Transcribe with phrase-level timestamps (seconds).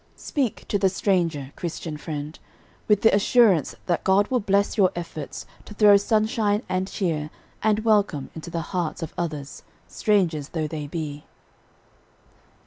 [0.15, 2.39] Speak to the stranger, Christian friend,
[2.87, 7.29] with the assurance that God will bless your efforts to throw sunshine and cheer
[7.61, 11.23] and welcome into the hearts of others strangers though they be.